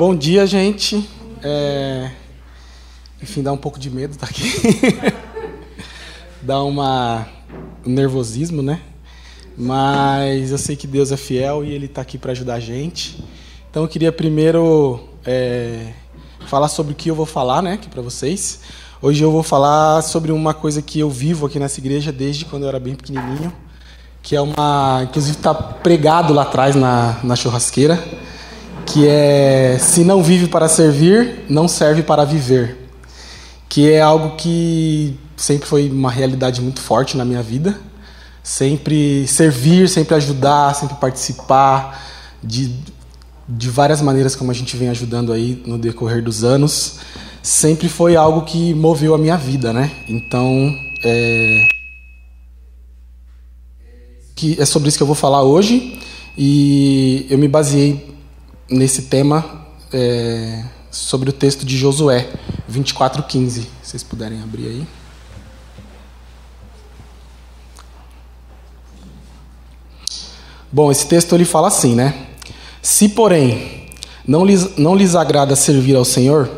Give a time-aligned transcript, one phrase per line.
[0.00, 1.06] Bom dia, gente.
[1.42, 2.10] É...
[3.22, 4.50] Enfim, dá um pouco de medo estar aqui.
[6.40, 7.28] dá uma...
[7.84, 8.80] um nervosismo, né?
[9.58, 13.22] Mas eu sei que Deus é fiel e Ele está aqui para ajudar a gente.
[13.70, 15.92] Então eu queria primeiro é...
[16.46, 18.60] falar sobre o que eu vou falar, né, aqui para vocês.
[19.02, 22.62] Hoje eu vou falar sobre uma coisa que eu vivo aqui nessa igreja desde quando
[22.62, 23.52] eu era bem pequenininho,
[24.22, 28.02] que é uma, inclusive está pregado lá atrás na, na churrasqueira
[28.86, 32.88] que é se não vive para servir, não serve para viver.
[33.68, 37.78] Que é algo que sempre foi uma realidade muito forte na minha vida.
[38.42, 42.04] Sempre servir, sempre ajudar, sempre participar
[42.42, 42.74] de,
[43.48, 46.98] de várias maneiras como a gente vem ajudando aí no decorrer dos anos.
[47.42, 49.90] Sempre foi algo que moveu a minha vida, né?
[50.08, 50.74] Então,
[51.04, 51.66] é,
[54.34, 55.98] que é sobre isso que eu vou falar hoje.
[56.36, 58.10] E eu me baseei
[58.70, 62.28] nesse tema é, sobre o texto de Josué
[62.70, 63.50] 24:15.
[63.50, 64.86] Se vocês puderem abrir aí.
[70.72, 72.28] Bom, esse texto ele fala assim, né?
[72.80, 73.88] Se, porém,
[74.24, 76.48] não lhes, não lhes agrada servir ao Senhor,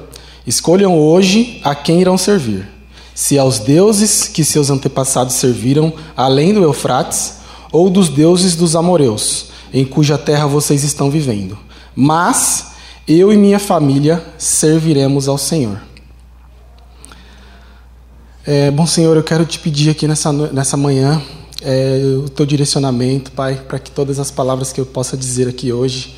[0.46, 2.68] escolham hoje a quem irão servir.
[3.14, 7.38] Se aos deuses que seus antepassados serviram além do Eufrates,
[7.72, 11.58] ou dos deuses dos amorreus, em cuja terra vocês estão vivendo
[11.94, 12.72] mas
[13.06, 15.80] eu e minha família serviremos ao Senhor.
[18.44, 21.22] É, bom Senhor, eu quero te pedir aqui nessa, nessa manhã
[21.62, 25.72] é, o teu direcionamento, Pai, para que todas as palavras que eu possa dizer aqui
[25.72, 26.16] hoje,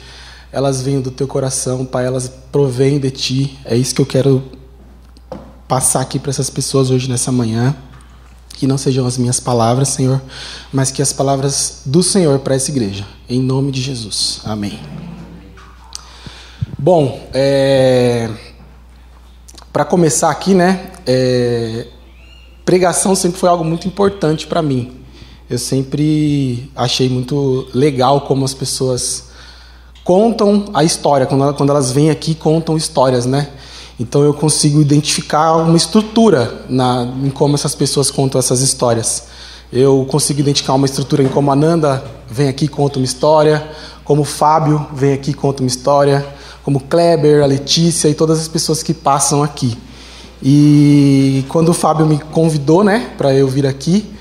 [0.51, 3.59] elas venham do teu coração, Pai, elas provêm de ti.
[3.65, 4.43] É isso que eu quero
[5.69, 7.77] passar aqui para essas pessoas hoje nessa manhã.
[8.51, 10.23] Que não sejam as minhas palavras, Senhor,
[10.73, 13.05] mas que as palavras do Senhor para essa igreja.
[13.29, 14.41] Em nome de Jesus.
[14.45, 14.79] Amém.
[16.85, 18.29] Bom, é...
[19.73, 20.91] para começar aqui, né?
[21.07, 21.87] É...
[22.63, 24.93] Pregação sempre foi algo muito importante para mim.
[25.49, 29.29] Eu sempre achei muito legal como as pessoas
[30.05, 33.49] contam a história, quando elas vêm aqui contam histórias, né?
[33.99, 39.29] Então eu consigo identificar uma estrutura na, em como essas pessoas contam essas histórias.
[39.73, 43.67] Eu consigo identificar uma estrutura em como a Nanda vem aqui e conta uma história,
[44.05, 48.41] como o Fábio vem aqui e conta uma história, como Kleber, a Letícia e todas
[48.41, 49.77] as pessoas que passam aqui.
[50.43, 54.13] E quando o Fábio me convidou, né, para eu vir aqui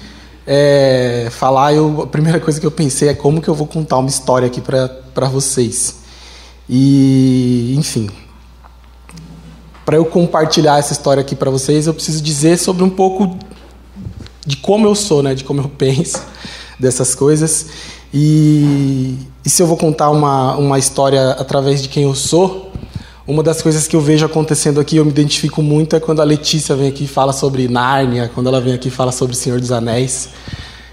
[0.46, 3.98] é, falar, eu, a primeira coisa que eu pensei é como que eu vou contar
[3.98, 6.02] uma história aqui para vocês.
[6.70, 8.10] E, enfim,
[9.86, 13.38] para eu compartilhar essa história aqui para vocês, eu preciso dizer sobre um pouco
[14.46, 16.22] de como eu sou, né, de como eu penso
[16.80, 17.68] dessas coisas.
[18.14, 19.13] E,
[19.46, 22.72] e se eu vou contar uma, uma história através de quem eu sou,
[23.26, 26.26] uma das coisas que eu vejo acontecendo aqui, eu me identifico muito, é quando a
[26.26, 29.60] Letícia vem aqui e fala sobre Nárnia, quando ela vem aqui e fala sobre Senhor
[29.60, 30.30] dos Anéis,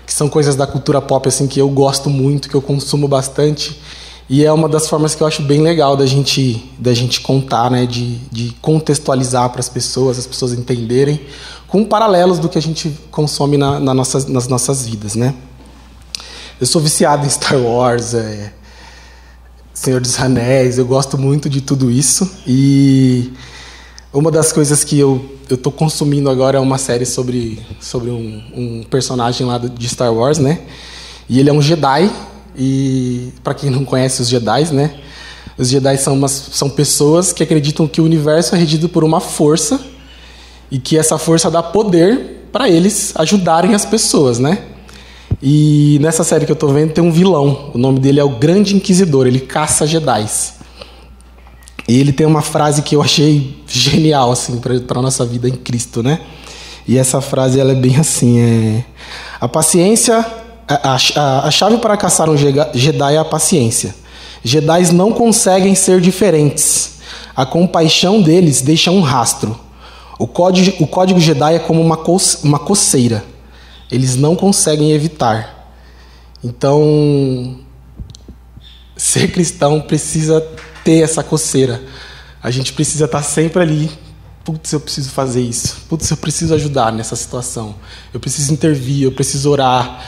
[0.06, 3.80] que são coisas da cultura pop assim que eu gosto muito, que eu consumo bastante.
[4.28, 7.68] E é uma das formas que eu acho bem legal da gente, da gente contar,
[7.68, 7.84] né?
[7.84, 11.20] de, de contextualizar para as pessoas, as pessoas entenderem,
[11.66, 15.16] com paralelos do que a gente consome na, na nossas, nas nossas vidas.
[15.16, 15.34] Né?
[16.60, 18.52] Eu sou viciado em Star Wars, é,
[19.72, 22.30] Senhor dos Anéis, eu gosto muito de tudo isso.
[22.46, 23.32] E
[24.12, 25.24] uma das coisas que eu
[25.62, 30.36] tô consumindo agora é uma série sobre, sobre um, um personagem lá de Star Wars,
[30.36, 30.60] né?
[31.30, 32.12] E ele é um Jedi.
[32.54, 35.00] E para quem não conhece os Jedi, né?
[35.56, 39.18] Os Jedi são, umas, são pessoas que acreditam que o universo é regido por uma
[39.18, 39.80] força
[40.70, 44.66] e que essa força dá poder para eles ajudarem as pessoas, né?
[45.42, 47.70] E nessa série que eu tô vendo tem um vilão.
[47.72, 49.26] O nome dele é o Grande Inquisidor.
[49.26, 50.54] Ele caça Jedi's.
[51.88, 56.02] E ele tem uma frase que eu achei genial assim para nossa vida em Cristo,
[56.02, 56.20] né?
[56.86, 58.84] E essa frase ela é bem assim, é
[59.40, 60.24] a paciência,
[60.68, 63.94] a, a, a chave para caçar um Jedi é a paciência.
[64.44, 66.98] Jedi's não conseguem ser diferentes.
[67.34, 69.58] A compaixão deles deixa um rastro.
[70.18, 73.24] O código, o código Jedi é como uma, co uma coceira
[73.90, 75.72] eles não conseguem evitar.
[76.42, 77.58] Então,
[78.96, 80.40] ser cristão precisa
[80.84, 81.82] ter essa coceira.
[82.42, 83.90] A gente precisa estar sempre ali.
[84.44, 85.82] Putz, eu preciso fazer isso.
[85.88, 87.74] Putz, eu preciso ajudar nessa situação.
[88.12, 90.02] Eu preciso intervir, eu preciso orar.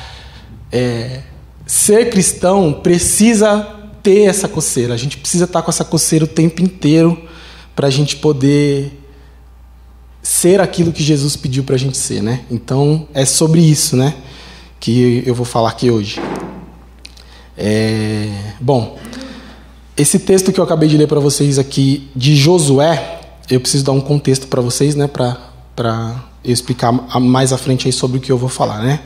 [0.70, 1.22] É,
[1.66, 3.68] ser cristão precisa
[4.02, 4.94] ter essa coceira.
[4.94, 7.28] A gente precisa estar com essa coceira o tempo inteiro
[7.76, 9.01] para a gente poder
[10.22, 12.40] ser aquilo que Jesus pediu para a gente ser, né?
[12.50, 14.14] Então é sobre isso, né?
[14.78, 16.20] Que eu vou falar aqui hoje.
[17.58, 18.28] É...
[18.60, 18.96] Bom,
[19.96, 23.20] esse texto que eu acabei de ler para vocês aqui de Josué,
[23.50, 27.92] eu preciso dar um contexto para vocês, né, para eu explicar mais à frente aí
[27.92, 29.00] sobre o que eu vou falar, né?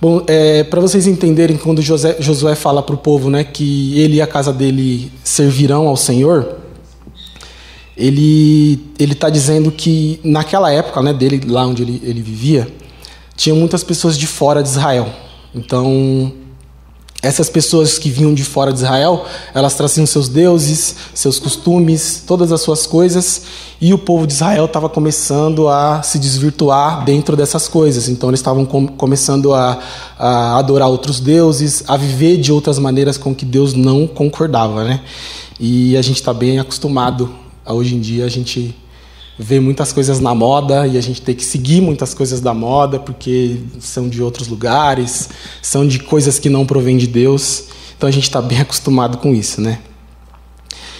[0.00, 4.16] Bom, é, para vocês entenderem quando José, Josué fala para o povo, né, que ele
[4.16, 6.56] e a casa dele servirão ao Senhor,
[7.96, 12.68] ele ele está dizendo que naquela época, né, dele lá onde ele, ele vivia,
[13.36, 15.08] tinha muitas pessoas de fora de Israel.
[15.54, 16.32] Então
[17.22, 22.52] essas pessoas que vinham de fora de Israel, elas traziam seus deuses, seus costumes, todas
[22.52, 23.42] as suas coisas,
[23.80, 28.08] e o povo de Israel estava começando a se desvirtuar dentro dessas coisas.
[28.08, 29.78] Então eles estavam com, começando a,
[30.18, 35.00] a, adorar outros deuses, a viver de outras maneiras com que Deus não concordava, né?
[35.58, 37.45] E a gente está bem acostumado.
[37.68, 38.74] Hoje em dia a gente
[39.38, 42.98] vê muitas coisas na moda e a gente tem que seguir muitas coisas da moda
[42.98, 45.28] porque são de outros lugares,
[45.60, 47.64] são de coisas que não provêm de Deus.
[47.96, 49.80] Então a gente está bem acostumado com isso, né?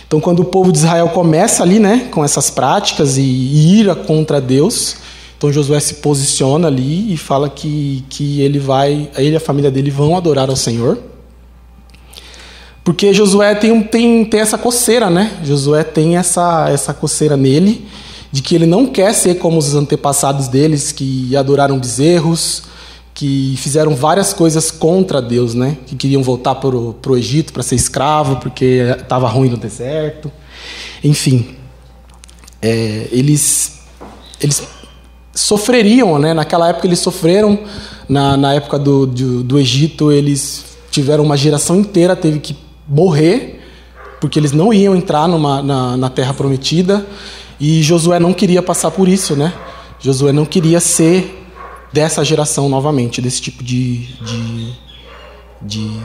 [0.06, 3.94] Então quando o povo de Israel começa ali, né, com essas práticas e, e ira
[3.94, 4.96] contra Deus,
[5.36, 9.70] então Josué se posiciona ali e fala que, que ele vai, ele e a família
[9.70, 10.98] dele vão adorar ao Senhor.
[12.86, 15.40] Porque Josué tem, tem, tem essa coceira, né?
[15.42, 17.84] Josué tem essa, essa coceira nele
[18.30, 22.62] de que ele não quer ser como os antepassados deles, que adoraram bezerros,
[23.12, 25.76] que fizeram várias coisas contra Deus, né?
[25.84, 30.30] Que queriam voltar para o Egito para ser escravo, porque estava ruim no deserto.
[31.02, 31.56] Enfim,
[32.62, 33.80] é, eles,
[34.40, 34.62] eles
[35.34, 36.32] sofreriam, né?
[36.32, 37.58] Naquela época eles sofreram,
[38.08, 43.60] na, na época do, do, do Egito eles tiveram uma geração inteira, teve que morrer,
[44.20, 47.06] porque eles não iam entrar numa, na, na terra prometida.
[47.58, 49.52] E Josué não queria passar por isso, né?
[49.98, 51.44] Josué não queria ser
[51.92, 54.72] dessa geração novamente, desse tipo de, de,
[55.62, 56.00] de,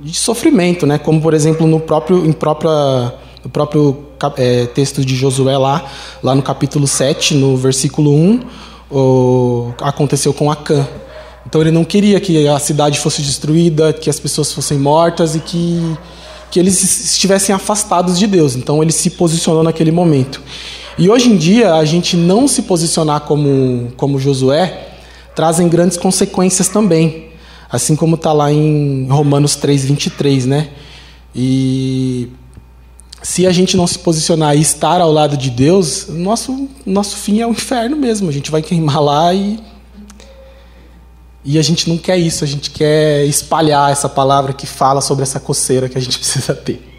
[0.00, 0.98] de sofrimento, né?
[0.98, 4.04] Como, por exemplo, no próprio, em própria, no próprio
[4.36, 5.84] é, texto de Josué lá,
[6.22, 8.40] lá no capítulo 7, no versículo 1,
[8.90, 10.86] o, aconteceu com Acã.
[11.46, 15.40] Então ele não queria que a cidade fosse destruída, que as pessoas fossem mortas e
[15.40, 15.96] que,
[16.52, 18.54] que eles estivessem afastados de Deus.
[18.54, 20.42] Então ele se posicionou naquele momento.
[20.98, 24.90] E hoje em dia, a gente não se posicionar como, como Josué
[25.34, 27.30] trazem grandes consequências também.
[27.70, 30.68] Assim como está lá em Romanos 3, 23, né?
[31.34, 32.28] E
[33.22, 37.40] se a gente não se posicionar e estar ao lado de Deus, nosso, nosso fim
[37.40, 38.28] é o inferno mesmo.
[38.28, 39.58] A gente vai queimar lá e.
[41.44, 45.22] E a gente não quer isso, a gente quer espalhar essa palavra que fala sobre
[45.24, 46.92] essa coceira que a gente precisa ter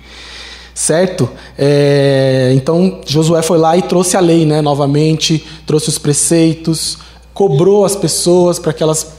[0.74, 1.30] certo?
[1.58, 4.62] É, então Josué foi lá e trouxe a lei, né?
[4.62, 6.98] Novamente trouxe os preceitos,
[7.34, 9.14] cobrou as pessoas para que elas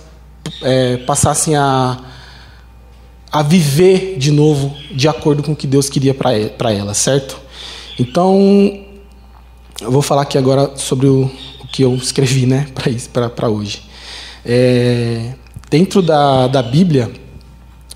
[0.63, 1.99] é, passassem a
[3.31, 7.37] a viver de novo de acordo com o que Deus queria para elas, certo?
[7.99, 8.39] Então
[9.81, 11.29] eu vou falar aqui agora sobre o,
[11.61, 12.69] o que eu escrevi, né?
[13.13, 13.83] Para hoje.
[14.45, 15.33] É,
[15.71, 17.11] dentro da, da Bíblia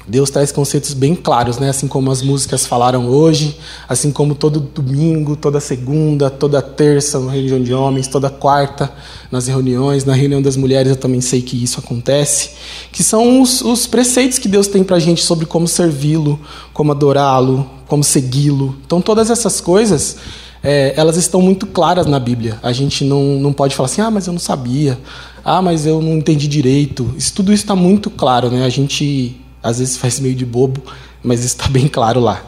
[0.09, 1.69] Deus traz conceitos bem claros, né?
[1.69, 7.33] assim como as músicas falaram hoje, assim como todo domingo, toda segunda, toda terça na
[7.33, 8.91] reunião de homens, toda quarta
[9.31, 12.53] nas reuniões, na reunião das mulheres eu também sei que isso acontece,
[12.91, 16.41] que são os, os preceitos que Deus tem para a gente sobre como servi-lo,
[16.73, 18.77] como adorá-lo, como segui-lo.
[18.87, 20.17] Então todas essas coisas,
[20.63, 22.59] é, elas estão muito claras na Bíblia.
[22.63, 24.99] A gente não, não pode falar assim, ah, mas eu não sabia,
[25.45, 27.15] ah, mas eu não entendi direito.
[27.17, 28.65] Isso, tudo isso está muito claro, né?
[28.65, 30.83] A gente às vezes faz meio de bobo,
[31.23, 32.45] mas está bem claro lá.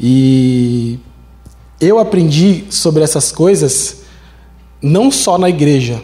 [0.00, 0.98] E
[1.80, 4.02] eu aprendi sobre essas coisas
[4.82, 6.00] não só na igreja.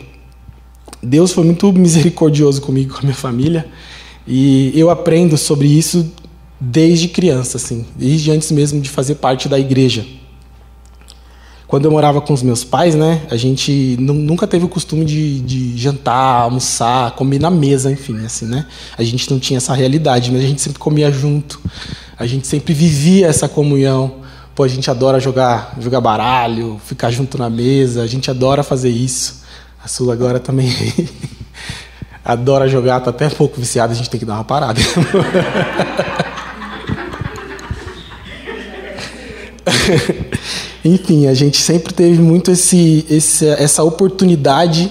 [1.03, 3.67] Deus foi muito misericordioso comigo, com a minha família,
[4.27, 6.13] e eu aprendo sobre isso
[6.61, 10.07] desde criança, assim, desde antes mesmo de fazer parte da igreja.
[11.73, 15.41] Quando eu morava com os meus pais, né, a gente nunca teve o costume de,
[15.41, 18.67] de, jantar, almoçar, comer na mesa, enfim, assim, né?
[18.99, 21.59] A gente não tinha essa realidade, mas a gente sempre comia junto.
[22.19, 24.17] A gente sempre vivia essa comunhão.
[24.55, 28.91] Pô, a gente adora jogar, jogar baralho, ficar junto na mesa, a gente adora fazer
[28.91, 29.43] isso.
[29.83, 30.71] A Sula agora também
[32.23, 34.79] adora jogar, tá até um pouco viciada, a gente tem que dar uma parada.
[40.85, 44.91] Enfim, a gente sempre teve muito esse, esse, essa oportunidade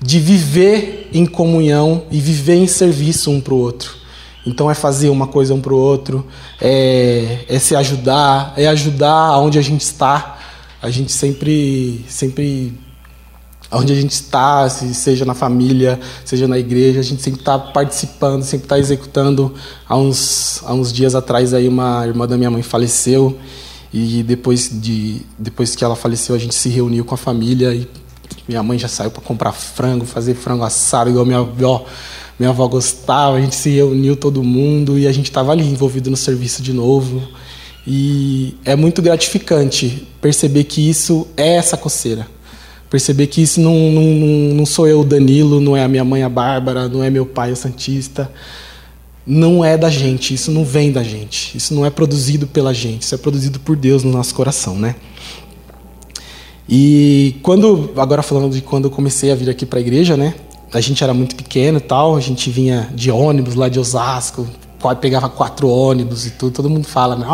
[0.00, 3.94] de viver em comunhão e viver em serviço um para o outro.
[4.46, 6.26] Então é fazer uma coisa um para o outro,
[6.60, 10.38] é, é se ajudar, é ajudar onde a gente está.
[10.80, 12.72] A gente sempre, sempre,
[13.70, 18.42] onde a gente está, seja na família, seja na igreja, a gente sempre está participando,
[18.42, 19.54] sempre está executando.
[19.88, 23.38] Há uns, há uns dias atrás aí uma irmã da minha mãe faleceu
[23.92, 27.86] E depois, de, depois que ela faleceu, a gente se reuniu com a família e
[28.48, 31.84] minha mãe já saiu para comprar frango, fazer frango assado, igual minha avó,
[32.38, 33.36] minha avó gostava.
[33.36, 36.72] A gente se reuniu todo mundo e a gente estava ali envolvido no serviço de
[36.72, 37.22] novo.
[37.86, 42.26] E é muito gratificante perceber que isso é essa coceira.
[42.88, 46.28] Perceber que isso não, não, não sou eu, Danilo, não é a minha mãe, a
[46.28, 48.30] Bárbara, não é meu pai, o Santista.
[49.26, 51.56] Não é da gente, isso não vem da gente.
[51.56, 54.96] Isso não é produzido pela gente, isso é produzido por Deus no nosso coração, né?
[56.68, 60.34] E quando, agora falando de quando eu comecei a vir aqui para a igreja, né?
[60.72, 64.46] A gente era muito pequeno e tal, a gente vinha de ônibus lá de Osasco,
[65.00, 67.26] pegava quatro ônibus e tudo, todo mundo fala, né?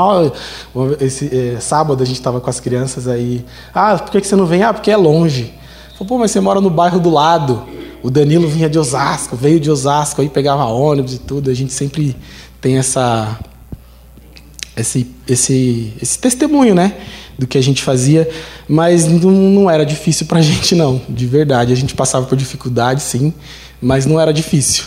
[0.74, 4.36] Oh, esse é, sábado a gente estava com as crianças aí, ah, por que, você
[4.36, 4.62] não vem?
[4.62, 5.54] Ah, porque é longe.
[5.92, 7.62] Falei, pô, mas você mora no bairro do lado.
[8.02, 11.50] O Danilo vinha de Osasco, veio de Osasco, aí pegava ônibus e tudo.
[11.50, 12.16] A gente sempre
[12.60, 13.38] tem essa
[14.76, 16.94] esse esse esse testemunho, né,
[17.38, 18.28] do que a gente fazia,
[18.68, 21.72] mas não, não era difícil para a gente não, de verdade.
[21.72, 23.32] A gente passava por dificuldade, sim,
[23.80, 24.84] mas não era difícil.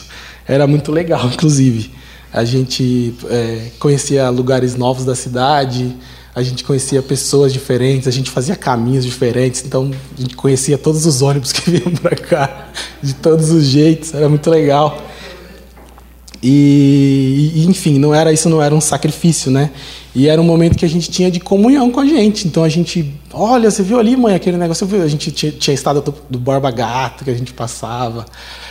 [0.47, 1.91] Era muito legal, inclusive.
[2.33, 5.93] A gente é, conhecia lugares novos da cidade,
[6.33, 11.05] a gente conhecia pessoas diferentes, a gente fazia caminhos diferentes, então a gente conhecia todos
[11.05, 12.69] os ônibus que vinham para cá,
[13.01, 15.01] de todos os jeitos, era muito legal.
[16.43, 19.69] E, enfim, não era isso não era um sacrifício, né?
[20.15, 22.47] E era um momento que a gente tinha de comunhão com a gente.
[22.47, 24.87] Então a gente, olha, você viu ali, mãe, aquele negócio?
[25.01, 28.25] A gente tinha, tinha estado do, do Borba Gato que a gente passava.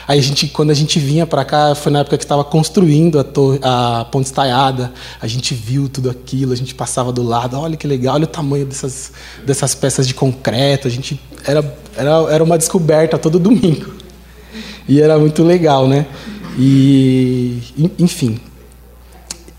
[0.06, 3.18] Aí a gente, quando a gente vinha para cá, foi na época que estava construindo
[3.18, 4.92] a, torre, a ponte estaiada.
[5.20, 7.58] A gente viu tudo aquilo, a gente passava do lado.
[7.58, 9.12] Olha que legal, olha o tamanho dessas,
[9.46, 10.88] dessas peças de concreto.
[10.88, 11.60] A gente era,
[11.96, 13.94] era, era uma descoberta todo domingo.
[14.88, 16.06] E era muito legal, né?
[16.58, 17.62] E,
[17.98, 18.40] enfim.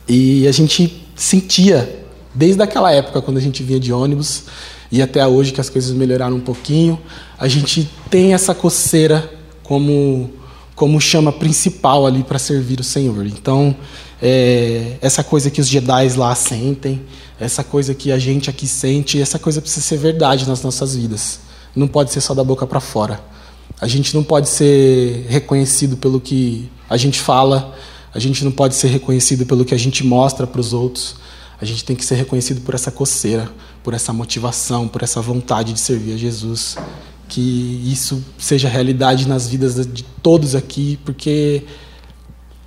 [0.08, 2.03] E a gente sentia,
[2.36, 4.43] desde aquela época, quando a gente vinha de ônibus,
[4.91, 7.00] e até hoje que as coisas melhoraram um pouquinho,
[7.39, 9.31] a gente tem essa coceira
[9.63, 10.29] como,
[10.75, 13.25] como chama principal ali para servir o Senhor.
[13.25, 13.75] Então,
[14.21, 17.01] é, essa coisa que os Jedi lá sentem,
[17.39, 21.39] essa coisa que a gente aqui sente, essa coisa precisa ser verdade nas nossas vidas.
[21.75, 23.19] Não pode ser só da boca para fora.
[23.79, 27.74] A gente não pode ser reconhecido pelo que a gente fala,
[28.13, 31.15] a gente não pode ser reconhecido pelo que a gente mostra para os outros.
[31.62, 33.48] A gente tem que ser reconhecido por essa coceira,
[33.84, 36.75] por essa motivação, por essa vontade de servir a Jesus.
[37.30, 41.63] Que isso seja realidade nas vidas de todos aqui, porque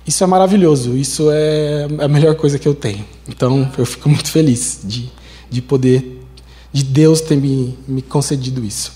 [0.07, 3.05] isso é maravilhoso, isso é a melhor coisa que eu tenho.
[3.27, 5.11] Então eu fico muito feliz de,
[5.49, 6.21] de poder,
[6.71, 8.93] de Deus ter me, me concedido isso.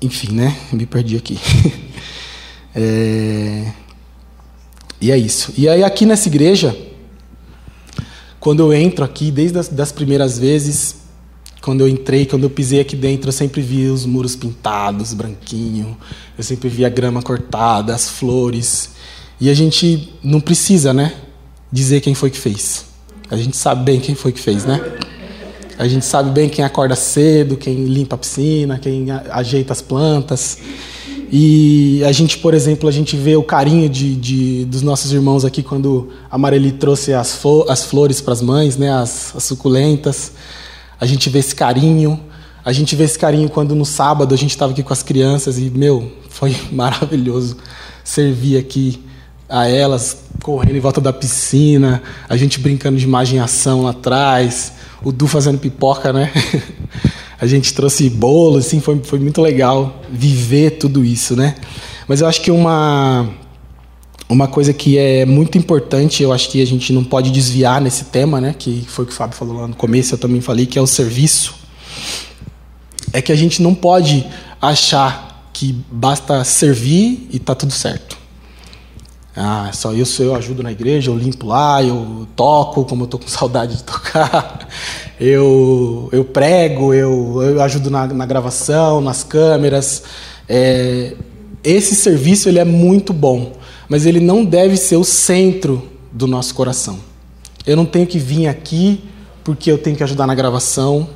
[0.00, 0.56] Enfim, né?
[0.72, 1.38] Me perdi aqui.
[2.74, 3.72] é...
[5.00, 5.52] E é isso.
[5.58, 6.76] E aí aqui nessa igreja,
[8.46, 10.98] quando eu entro aqui, desde as das primeiras vezes,
[11.60, 15.96] quando eu entrei, quando eu pisei aqui dentro, eu sempre vi os muros pintados, branquinho.
[16.38, 18.90] Eu sempre vi a grama cortada, as flores.
[19.40, 21.12] E a gente não precisa, né,
[21.72, 22.84] dizer quem foi que fez.
[23.28, 24.80] A gente sabe bem quem foi que fez, né?
[25.76, 30.58] A gente sabe bem quem acorda cedo, quem limpa a piscina, quem ajeita as plantas.
[31.30, 35.44] E a gente, por exemplo, a gente vê o carinho de, de dos nossos irmãos
[35.44, 40.32] aqui quando a Mareli trouxe as, as flores para as mães, né, as, as suculentas.
[41.00, 42.20] A gente vê esse carinho.
[42.64, 45.58] A gente vê esse carinho quando no sábado a gente estava aqui com as crianças
[45.58, 47.56] e, meu, foi maravilhoso
[48.04, 49.02] servir aqui
[49.48, 55.12] a elas, correndo em volta da piscina, a gente brincando de imagem-ação lá atrás, o
[55.12, 56.32] Du fazendo pipoca, né?
[57.38, 61.54] a gente trouxe bolo, assim, foi, foi muito legal viver tudo isso, né?
[62.08, 63.28] Mas eu acho que uma
[64.28, 68.06] uma coisa que é muito importante, eu acho que a gente não pode desviar nesse
[68.06, 68.54] tema, né?
[68.58, 70.82] Que foi o que o Fábio falou lá no começo, eu também falei, que é
[70.82, 71.54] o serviço.
[73.12, 74.26] É que a gente não pode
[74.60, 78.18] achar que basta servir e tá tudo certo.
[79.36, 83.18] Ah, só isso eu ajudo na igreja, eu limpo lá, eu toco, como eu tô
[83.18, 84.66] com saudade de tocar.
[85.20, 90.04] Eu, eu prego, eu, eu ajudo na, na gravação, nas câmeras.
[90.48, 91.14] É,
[91.62, 93.52] esse serviço ele é muito bom,
[93.88, 96.98] mas ele não deve ser o centro do nosso coração.
[97.66, 99.04] Eu não tenho que vir aqui
[99.44, 101.08] porque eu tenho que ajudar na gravação.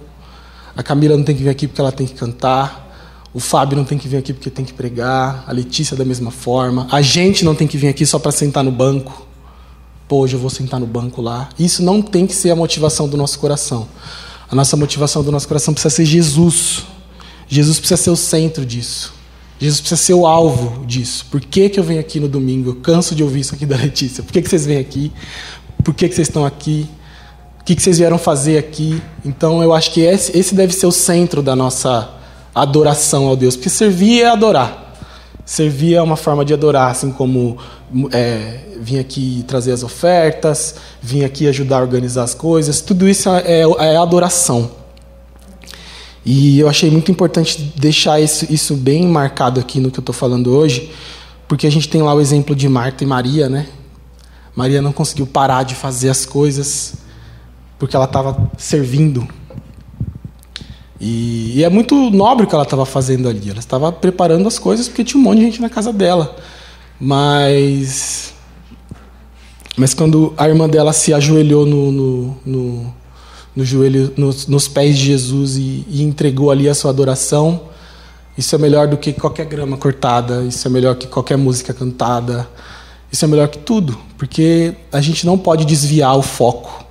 [0.76, 2.89] A Camila não tem que vir aqui porque ela tem que cantar.
[3.32, 6.30] O Fábio não tem que vir aqui porque tem que pregar, a Letícia da mesma
[6.30, 6.88] forma.
[6.90, 9.26] A gente não tem que vir aqui só para sentar no banco.
[10.08, 11.48] Pô, hoje eu vou sentar no banco lá.
[11.56, 13.86] Isso não tem que ser a motivação do nosso coração.
[14.50, 16.82] A nossa motivação do nosso coração precisa ser Jesus.
[17.46, 19.14] Jesus precisa ser o centro disso.
[19.60, 21.26] Jesus precisa ser o alvo disso.
[21.30, 22.70] Por que, que eu venho aqui no domingo?
[22.70, 24.24] Eu canso de ouvir isso aqui da Letícia.
[24.24, 25.12] Por que, que vocês vêm aqui?
[25.84, 26.88] Por que, que vocês estão aqui?
[27.60, 29.00] O que, que vocês vieram fazer aqui?
[29.24, 32.19] Então eu acho que esse, esse deve ser o centro da nossa
[32.54, 34.94] adoração ao Deus, porque servir é adorar.
[35.44, 37.58] Servir é uma forma de adorar, assim como
[38.12, 43.28] é, vir aqui trazer as ofertas, vir aqui ajudar a organizar as coisas, tudo isso
[43.28, 44.70] é, é, é adoração.
[46.24, 50.14] E eu achei muito importante deixar isso, isso bem marcado aqui no que eu estou
[50.14, 50.92] falando hoje,
[51.48, 53.66] porque a gente tem lá o exemplo de Marta e Maria, né?
[54.54, 56.94] Maria não conseguiu parar de fazer as coisas
[57.78, 59.26] porque ela estava servindo.
[61.00, 63.48] E, e, é muito nobre o que ela estava fazendo ali.
[63.48, 66.36] Ela estava preparando as coisas porque tinha um monte de gente na casa dela.
[67.00, 68.34] Mas.
[69.76, 72.94] Mas quando a irmã dela se ajoelhou no, no, no,
[73.56, 77.62] no joelho, nos, nos, pés de Jesus e, e entregou ali a sua adoração,
[78.36, 82.46] isso é melhor do que qualquer grama cortada, isso é melhor que qualquer música cantada,
[83.10, 86.84] isso é melhor que tudo, porque a gente não pode desviar o foco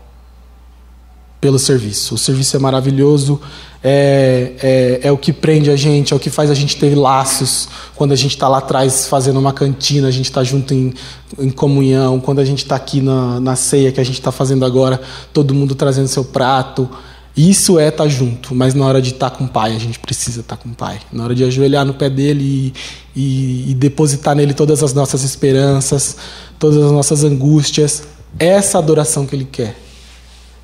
[1.40, 2.16] pelo serviço.
[2.16, 3.40] O serviço é maravilhoso,
[3.82, 6.96] é, é, é, o que prende a gente, é o que faz a gente ter
[6.96, 7.70] laços.
[7.96, 10.94] Quando a gente está lá atrás fazendo uma cantina, a gente está junto em,
[11.38, 12.20] em, comunhão.
[12.20, 15.00] Quando a gente está aqui na, na ceia que a gente está fazendo agora,
[15.32, 16.90] todo mundo trazendo seu prato.
[17.38, 19.80] Isso é estar tá junto, mas na hora de estar tá com o pai, a
[19.80, 21.00] gente precisa estar tá com o pai.
[21.10, 22.74] Na hora de ajoelhar no pé dele
[23.16, 26.18] e, e, e depositar nele todas as nossas esperanças,
[26.58, 28.04] todas as nossas angústias,
[28.38, 29.89] essa adoração que ele quer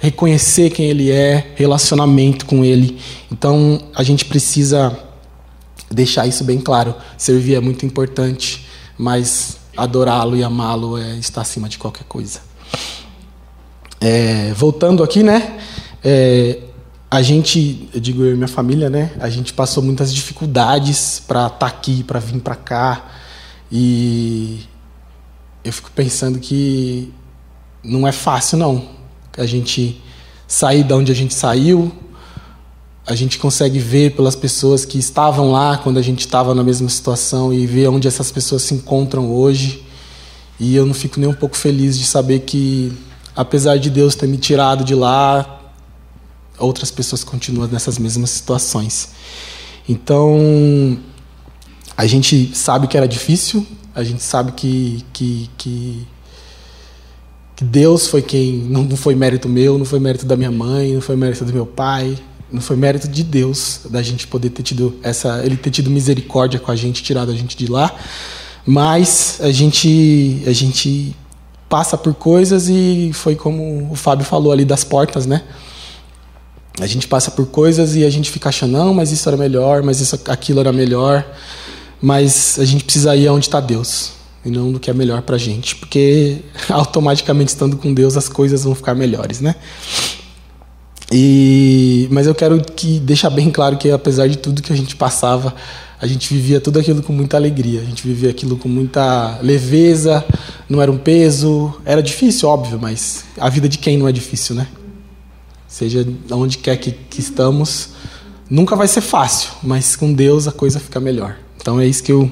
[0.05, 2.99] reconhecer quem ele é, relacionamento com ele.
[3.31, 4.97] Então a gente precisa
[5.89, 6.95] deixar isso bem claro.
[7.17, 8.65] Servir é muito importante,
[8.97, 12.39] mas adorá-lo e amá-lo é estar acima de qualquer coisa.
[13.99, 15.57] É, voltando aqui, né?
[16.03, 16.59] É,
[17.09, 19.11] a gente, eu digo eu e minha família, né?
[19.19, 23.05] A gente passou muitas dificuldades para estar tá aqui, para vir para cá,
[23.71, 24.61] e
[25.63, 27.11] eu fico pensando que
[27.83, 28.94] não é fácil não
[29.37, 30.01] a gente
[30.47, 31.91] sair da onde a gente saiu,
[33.05, 36.89] a gente consegue ver pelas pessoas que estavam lá quando a gente estava na mesma
[36.89, 39.83] situação e ver onde essas pessoas se encontram hoje.
[40.59, 42.91] E eu não fico nem um pouco feliz de saber que,
[43.35, 45.73] apesar de Deus ter me tirado de lá,
[46.57, 49.09] outras pessoas continuam nessas mesmas situações.
[49.87, 50.97] Então,
[51.95, 56.07] a gente sabe que era difícil, a gente sabe que, que, que
[57.55, 61.01] que Deus foi quem não foi mérito meu, não foi mérito da minha mãe, não
[61.01, 62.17] foi mérito do meu pai,
[62.51, 66.59] não foi mérito de Deus da gente poder ter tido essa, ele ter tido misericórdia
[66.59, 67.93] com a gente, tirado a gente de lá.
[68.65, 71.15] Mas a gente a gente
[71.69, 75.43] passa por coisas e foi como o Fábio falou ali das portas, né?
[76.79, 79.81] A gente passa por coisas e a gente fica achando, não, mas isso era melhor,
[79.81, 81.25] mas isso aquilo era melhor.
[82.01, 84.14] Mas a gente precisa ir aonde está Deus
[84.45, 86.37] e não do que é melhor para a gente, porque
[86.69, 89.55] automaticamente estando com Deus as coisas vão ficar melhores, né?
[91.11, 94.95] E, mas eu quero que deixar bem claro que apesar de tudo que a gente
[94.95, 95.53] passava,
[95.99, 100.25] a gente vivia tudo aquilo com muita alegria, a gente vivia aquilo com muita leveza,
[100.67, 104.55] não era um peso, era difícil, óbvio, mas a vida de quem não é difícil,
[104.55, 104.67] né?
[105.67, 107.89] Seja onde quer que, que estamos,
[108.49, 111.37] nunca vai ser fácil, mas com Deus a coisa fica melhor.
[111.59, 112.29] Então é isso que eu,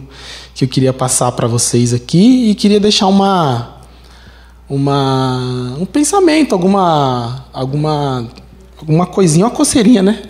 [0.64, 3.82] que eu queria passar para vocês aqui e queria deixar uma,
[4.70, 8.28] uma um pensamento, alguma alguma
[8.78, 10.24] alguma coisinha, uma coceirinha, né?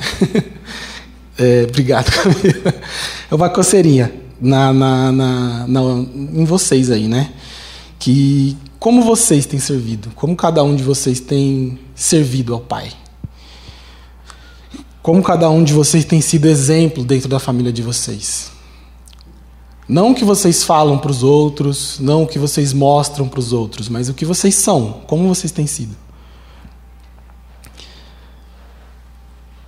[1.38, 2.74] é, obrigado, Camila.
[3.30, 5.82] É uma coceirinha na, na, na, na,
[6.34, 7.32] em vocês aí, né?
[8.00, 12.92] Que como vocês têm servido, como cada um de vocês tem servido ao Pai.
[15.02, 18.53] Como cada um de vocês tem sido exemplo dentro da família de vocês.
[19.88, 23.52] Não o que vocês falam para os outros, não o que vocês mostram para os
[23.52, 25.96] outros, mas o que vocês são, como vocês têm sido.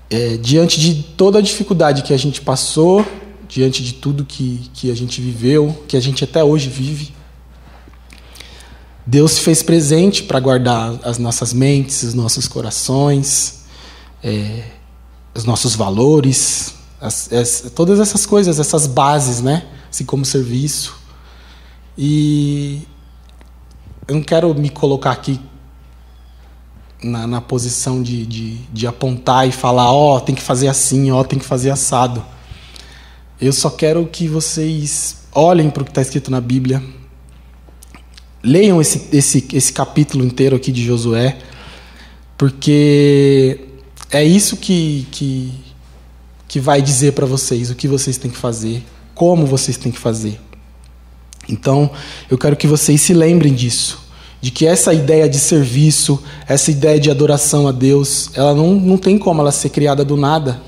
[0.10, 3.06] É, diante de toda a dificuldade que a gente passou,
[3.48, 7.14] diante de tudo que, que a gente viveu, que a gente até hoje vive,
[9.06, 13.66] Deus se fez presente para guardar as nossas mentes, os nossos corações,
[14.24, 14.64] é,
[15.34, 19.68] os nossos valores, as, as, todas essas coisas, essas bases, né?
[19.96, 21.00] Assim como serviço.
[21.98, 22.82] E
[24.06, 25.40] eu não quero me colocar aqui
[27.02, 31.12] na, na posição de, de, de, apontar e falar, ó, oh, tem que fazer assim,
[31.12, 32.24] ó, oh, tem que fazer assado.
[33.40, 36.84] Eu só quero que vocês olhem para o que está escrito na Bíblia,
[38.44, 41.38] leiam esse, esse, esse capítulo inteiro aqui de Josué,
[42.38, 43.62] porque
[44.12, 45.54] é isso que, que,
[46.50, 48.84] que vai dizer para vocês o que vocês têm que fazer
[49.16, 50.40] como vocês têm que fazer.
[51.50, 51.90] Então,
[52.30, 54.04] eu quero que vocês se lembrem disso.
[54.42, 58.96] de que essa ideia de serviço, essa ideia de adoração a Deus, ela não, não
[58.96, 60.62] tem como ela ser criada do nada.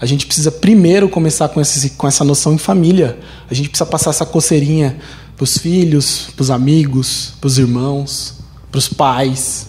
[0.00, 3.18] A gente precisa primeiro começar com, esse, com essa noção em família.
[3.50, 4.96] A gente precisa passar essa coceirinha
[5.36, 8.34] para os filhos, para os amigos, para os irmãos,
[8.70, 9.68] para os pais.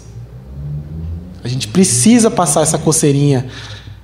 [1.44, 3.48] A gente precisa passar essa coceirinha.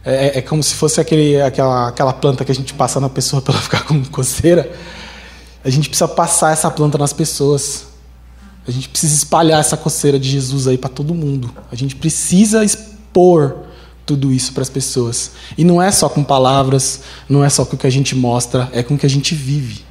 [0.04, 3.10] É, é, é, como se fosse aquele, aquela, aquela planta que a gente passa na
[3.10, 4.72] pessoa para ela ficar com coceira.
[5.64, 7.86] A gente precisa passar essa planta nas pessoas.
[8.68, 11.52] A gente precisa espalhar essa coceira de Jesus aí para todo mundo.
[11.72, 13.56] A gente precisa expor
[14.06, 15.32] tudo isso para as pessoas.
[15.58, 18.70] E não é só com palavras, não é só com o que a gente mostra,
[18.72, 19.82] é com o que a gente vive.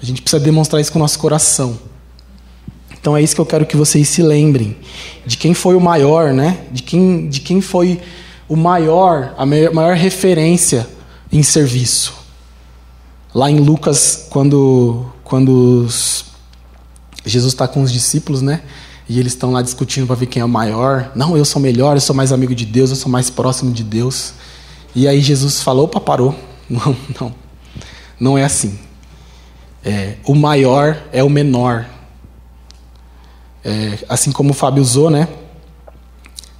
[0.00, 1.78] A gente precisa demonstrar isso com o nosso coração.
[3.00, 4.76] Então é isso que eu quero que vocês se lembrem
[5.26, 6.58] de quem foi o maior, né?
[6.72, 8.00] De quem, de quem foi
[8.48, 10.88] o maior, a maior referência
[11.30, 12.14] em serviço.
[13.34, 16.24] Lá em Lucas, quando, quando os,
[17.24, 18.62] Jesus está com os discípulos, né?
[19.08, 21.12] E eles estão lá discutindo para ver quem é o maior.
[21.14, 23.82] Não, eu sou melhor, eu sou mais amigo de Deus, eu sou mais próximo de
[23.82, 24.32] Deus.
[24.94, 26.34] E aí Jesus falou, opa, parou.
[26.68, 27.34] Não, não.
[28.20, 28.78] Não é assim.
[29.82, 31.86] É, o maior é o menor.
[33.64, 35.28] É, assim como o Fábio usou, né?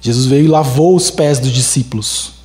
[0.01, 2.39] Jesus veio e lavou os pés dos discípulos.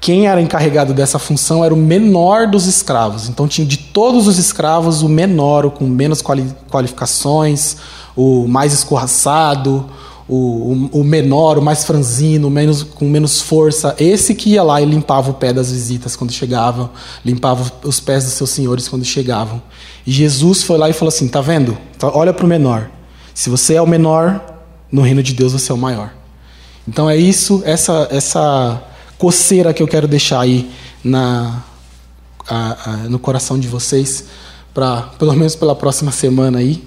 [0.00, 3.28] Quem era encarregado dessa função era o menor dos escravos.
[3.28, 7.76] Então tinha de todos os escravos o menor, o com menos quali qualificações,
[8.14, 9.84] o mais escorraçado,
[10.28, 13.94] o, o, menor, o mais franzino, menos, com menos força.
[13.98, 16.90] Esse que ia lá e limpava o pé das visitas quando chegavam,
[17.24, 19.62] limpava os pés dos seus senhores quando chegavam.
[20.06, 21.76] E Jesus foi lá e falou assim: tá vendo?
[22.02, 22.90] Olha para o menor.
[23.34, 24.55] Se você é o menor,
[24.90, 26.12] no reino de Deus você é o maior.
[26.86, 28.82] Então é isso, essa, essa
[29.18, 30.70] coceira que eu quero deixar aí
[31.02, 31.62] na,
[32.48, 34.24] a, a, no coração de vocês,
[34.72, 36.84] para pelo menos pela próxima semana aí,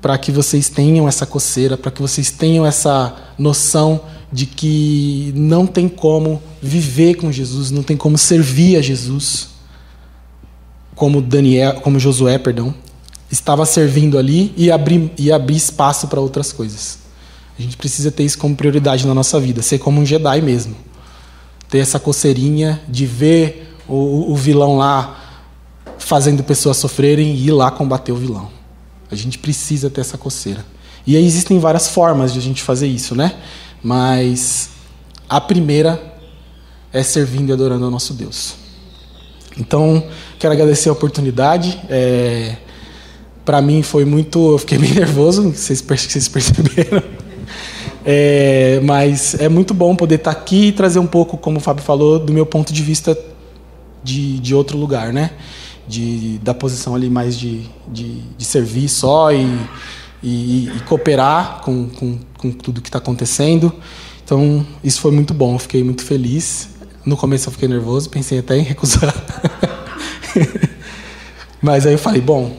[0.00, 4.00] para que vocês tenham essa coceira, para que vocês tenham essa noção
[4.32, 9.48] de que não tem como viver com Jesus, não tem como servir a Jesus,
[10.94, 12.74] como Daniel, como Josué, perdão,
[13.30, 16.98] estava servindo ali e abrir, e abrir espaço para outras coisas.
[17.58, 20.76] A gente precisa ter isso como prioridade na nossa vida, ser como um Jedi mesmo.
[21.68, 25.22] Ter essa coceirinha de ver o, o vilão lá
[25.98, 28.50] fazendo pessoas sofrerem e ir lá combater o vilão.
[29.10, 30.64] A gente precisa ter essa coceira.
[31.06, 33.36] E aí existem várias formas de a gente fazer isso, né?
[33.82, 34.70] Mas
[35.28, 36.18] a primeira
[36.92, 38.54] é servindo e adorando ao nosso Deus.
[39.58, 40.04] Então,
[40.38, 41.80] quero agradecer a oportunidade.
[41.88, 42.56] É,
[43.46, 44.52] Para mim foi muito.
[44.52, 47.02] Eu fiquei bem nervoso, vocês, vocês perceberam.
[48.08, 51.82] É, mas é muito bom poder estar aqui e trazer um pouco, como o Fábio
[51.82, 53.18] falou, do meu ponto de vista
[54.04, 55.32] de, de outro lugar, né?
[55.86, 59.46] de, da posição ali mais de, de, de servir só e,
[60.22, 63.72] e, e cooperar com, com, com tudo que está acontecendo.
[64.24, 66.70] Então, isso foi muito bom, fiquei muito feliz.
[67.04, 69.14] No começo eu fiquei nervoso, pensei até em recusar.
[71.62, 72.52] Mas aí eu falei, bom,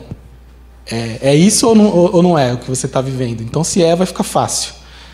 [0.91, 3.41] é, é isso ou não, ou não é o que você está vivendo?
[3.41, 4.73] Então, se é, vai ficar fácil.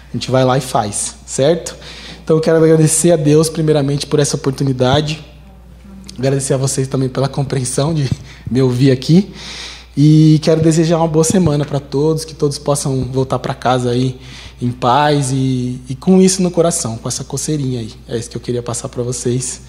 [0.09, 1.75] A gente vai lá e faz, certo?
[2.23, 5.23] Então, eu quero agradecer a Deus, primeiramente, por essa oportunidade
[6.17, 8.09] Agradecer a vocês também pela compreensão de
[8.49, 9.33] me ouvir aqui.
[9.95, 14.19] E quero desejar uma boa semana para todos, que todos possam voltar para casa aí
[14.61, 17.91] em paz e, e com isso no coração, com essa coceirinha aí.
[18.07, 19.61] É isso que eu queria passar para vocês.